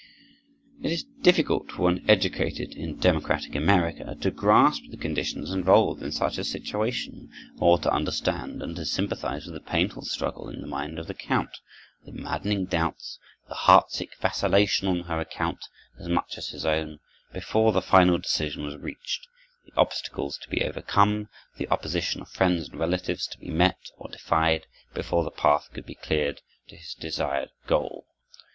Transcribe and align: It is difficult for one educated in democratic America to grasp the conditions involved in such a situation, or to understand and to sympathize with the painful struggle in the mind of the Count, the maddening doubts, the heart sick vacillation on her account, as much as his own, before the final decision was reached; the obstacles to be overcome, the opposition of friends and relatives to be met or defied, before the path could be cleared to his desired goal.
It 0.81 0.91
is 0.91 1.03
difficult 1.21 1.69
for 1.71 1.83
one 1.83 2.03
educated 2.07 2.71
in 2.73 2.97
democratic 2.97 3.53
America 3.53 4.15
to 4.21 4.31
grasp 4.31 4.81
the 4.89 4.97
conditions 4.97 5.51
involved 5.51 6.01
in 6.01 6.11
such 6.11 6.39
a 6.39 6.43
situation, 6.43 7.29
or 7.59 7.77
to 7.77 7.93
understand 7.93 8.63
and 8.63 8.75
to 8.77 8.85
sympathize 8.87 9.45
with 9.45 9.53
the 9.53 9.59
painful 9.59 10.05
struggle 10.05 10.49
in 10.49 10.59
the 10.59 10.65
mind 10.67 10.97
of 10.97 11.05
the 11.05 11.13
Count, 11.13 11.55
the 12.03 12.13
maddening 12.13 12.65
doubts, 12.65 13.19
the 13.47 13.53
heart 13.53 13.91
sick 13.91 14.17
vacillation 14.19 14.87
on 14.87 15.01
her 15.01 15.19
account, 15.19 15.65
as 15.99 16.09
much 16.09 16.35
as 16.35 16.47
his 16.47 16.65
own, 16.65 16.97
before 17.31 17.71
the 17.71 17.79
final 17.79 18.17
decision 18.17 18.63
was 18.63 18.77
reached; 18.77 19.27
the 19.67 19.79
obstacles 19.79 20.35
to 20.39 20.49
be 20.49 20.63
overcome, 20.63 21.29
the 21.57 21.69
opposition 21.69 22.21
of 22.21 22.27
friends 22.27 22.67
and 22.69 22.79
relatives 22.79 23.27
to 23.27 23.37
be 23.37 23.51
met 23.51 23.77
or 23.97 24.09
defied, 24.09 24.65
before 24.95 25.23
the 25.23 25.29
path 25.29 25.69
could 25.75 25.85
be 25.85 25.93
cleared 25.93 26.41
to 26.67 26.75
his 26.75 26.95
desired 26.95 27.51
goal. 27.67 28.07